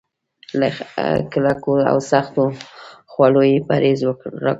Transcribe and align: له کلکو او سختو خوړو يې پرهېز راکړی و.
له 0.59 0.67
کلکو 1.31 1.73
او 1.91 1.97
سختو 2.11 2.43
خوړو 3.11 3.41
يې 3.51 3.57
پرهېز 3.67 3.99
راکړی 4.07 4.31
و. 4.45 4.47